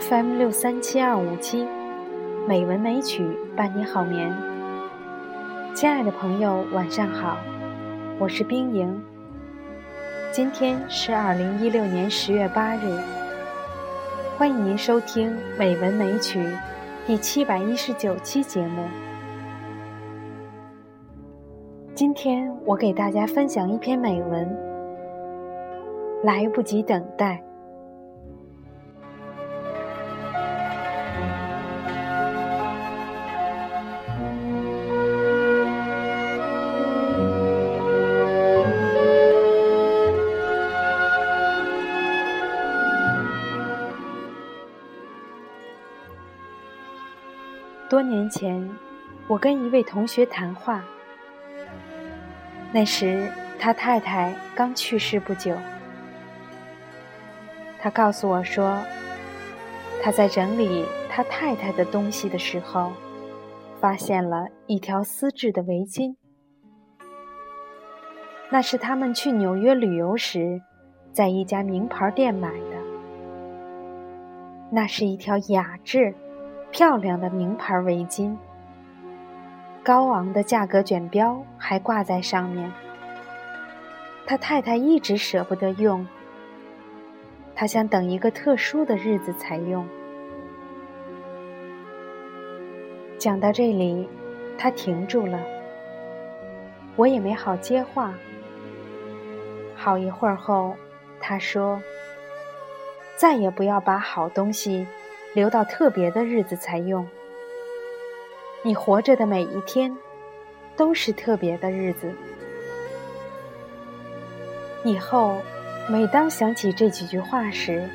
[0.00, 1.64] FM 六三七二五七，
[2.48, 4.28] 美文美曲伴你好眠。
[5.72, 7.36] 亲爱的朋友，晚上好，
[8.18, 9.00] 我是冰莹。
[10.32, 12.98] 今天是二零一六年十月八日，
[14.36, 16.40] 欢迎您收听《美文美曲》
[17.06, 18.82] 第七百一十九期节目。
[21.94, 24.44] 今天我给大家分享一篇美文，
[26.26, 27.40] 《来不及等待》。
[47.94, 48.68] 多年前，
[49.28, 50.82] 我跟一位同学谈话。
[52.72, 55.56] 那时，他太太刚去世不久。
[57.78, 58.82] 他告诉我说，
[60.02, 62.90] 他在整理他太太的东西的时候，
[63.78, 66.16] 发现了一条丝质的围巾。
[68.50, 70.60] 那是他们去纽约旅游时，
[71.12, 72.76] 在一家名牌店买的。
[74.72, 76.12] 那是一条雅致、
[76.74, 78.36] 漂亮的名牌围巾。
[79.84, 82.68] 高昂的价格卷标还挂在上面。
[84.26, 86.04] 他太太一直舍不得用，
[87.54, 89.86] 他想等一个特殊的日子才用。
[93.18, 94.08] 讲到这里，
[94.58, 95.38] 他停住了，
[96.96, 98.12] 我也没好接话。
[99.76, 100.74] 好一会儿后，
[101.20, 101.80] 他说
[103.14, 104.84] ：“再也不要把好东西
[105.34, 107.06] 留到特别的日子才用。”
[108.64, 109.94] 你活着的每一天，
[110.74, 112.10] 都是特别的日子。
[114.84, 115.36] 以后，
[115.88, 117.86] 每当想起这几句话时，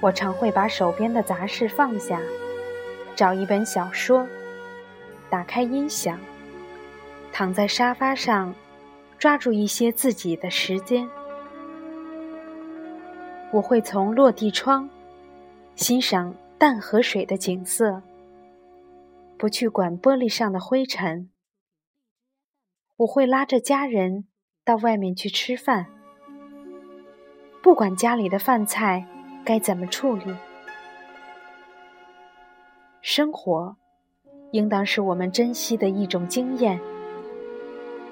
[0.00, 2.20] 我常会把手边的杂事放下，
[3.16, 4.26] 找一本小说，
[5.28, 6.18] 打开音响，
[7.32, 8.54] 躺在沙发上，
[9.18, 11.08] 抓住一些自己的时间。
[13.50, 14.88] 我会从落地窗
[15.76, 18.02] 欣赏淡河水的景色。
[19.36, 21.28] 不去管玻璃上的灰尘，
[22.96, 24.26] 我会拉着家人
[24.64, 25.86] 到外面去吃饭，
[27.60, 29.04] 不管家里的饭菜
[29.44, 30.34] 该怎么处理。
[33.02, 33.76] 生活
[34.52, 36.80] 应当是我们珍惜的一种经验，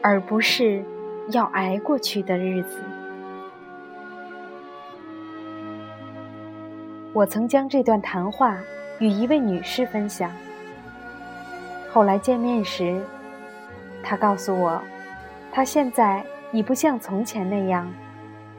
[0.02, 0.84] 而不是
[1.30, 2.82] 要挨过去的日子。
[7.14, 8.58] 我曾将这段谈话
[8.98, 10.30] 与一位女士分享。
[11.90, 12.98] 后来见面时，
[14.02, 14.80] 她告诉我，
[15.52, 17.86] 她现在已不像从前那样，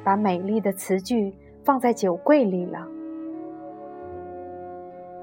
[0.04, 1.34] 把美丽的词句
[1.64, 2.88] 放在酒柜里了。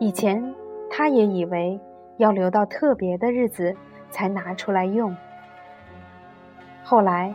[0.01, 0.43] 以前，
[0.91, 1.79] 她也以为
[2.17, 3.73] 要留到特别的日子
[4.11, 5.17] 才拿出来用。
[6.83, 7.33] 后来，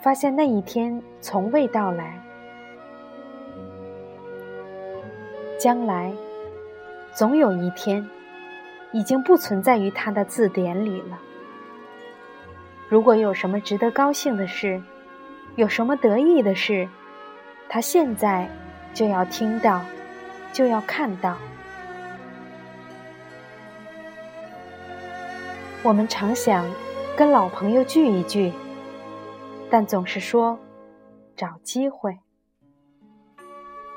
[0.00, 2.18] 发现那一天从未到来。
[5.58, 6.12] 将来，
[7.12, 8.06] 总有一天。
[8.92, 11.18] 已经不存在于他的字典里了。
[12.88, 14.80] 如果有什么值得高兴的事，
[15.56, 16.88] 有什么得意的事，
[17.68, 18.48] 他现在
[18.94, 19.82] 就要听到，
[20.50, 21.36] 就要看到。
[25.82, 26.64] 我们常想
[27.16, 28.52] 跟老朋友聚一聚，
[29.68, 30.58] 但总是说
[31.36, 32.16] 找机会。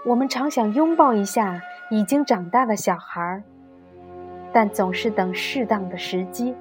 [0.05, 3.43] 我们常想拥抱一下已经长大的小孩儿。
[4.51, 6.55] 但总是等适当的时机。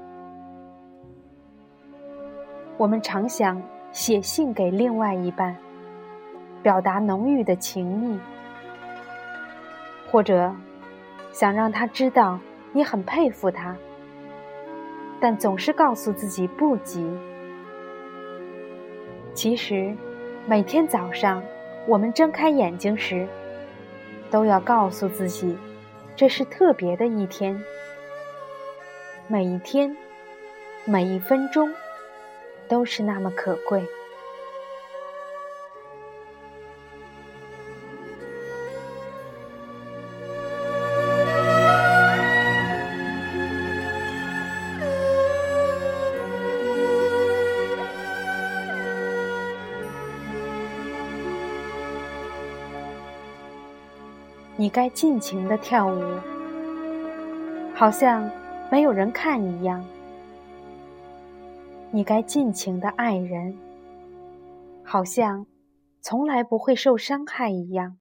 [2.76, 3.62] 我们常想
[3.92, 5.56] 写信给另外一半，
[6.62, 8.20] 表达浓郁的情谊，
[10.10, 10.54] 或者
[11.32, 12.38] 想让他知道
[12.72, 13.74] 你很佩服他，
[15.18, 17.10] 但总是告诉自己不急。
[19.32, 19.96] 其实，
[20.46, 21.42] 每天早上
[21.88, 23.26] 我们睁开眼睛时，
[24.30, 25.56] 都要告诉自己，
[26.14, 27.58] 这是特别的一天。
[29.26, 29.96] 每一天，
[30.84, 31.72] 每一分钟，
[32.68, 33.82] 都是那么可贵。
[54.60, 56.02] 你该尽情的跳舞
[57.76, 58.28] 好像
[58.72, 59.84] 没有人看一样。
[61.92, 63.56] 你该尽情的爱人
[64.82, 65.46] 好像
[66.00, 67.98] 从来不会受伤害一样。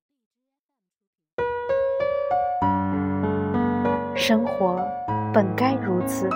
[4.15, 4.83] 生活
[5.31, 6.27] 本该如此。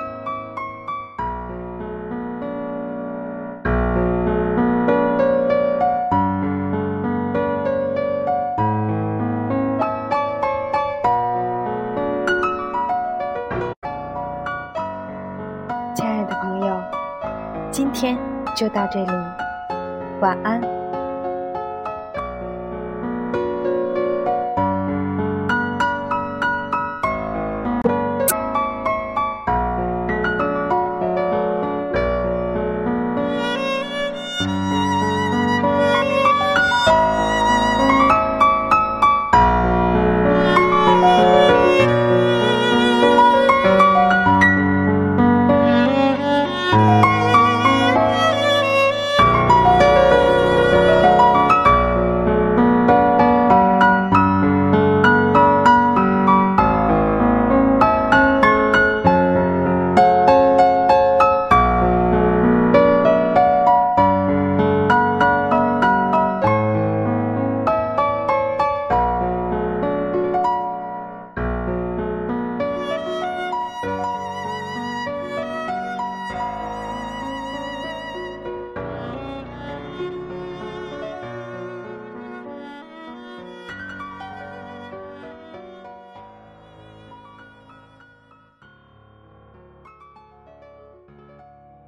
[16.02, 16.82] 亲爱的朋友，
[17.70, 18.18] 今天
[18.56, 19.12] 就到这里，
[20.20, 20.81] 晚安。